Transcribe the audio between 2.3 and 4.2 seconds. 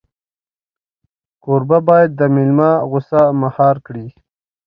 مېلمه غوسه مهار کړي.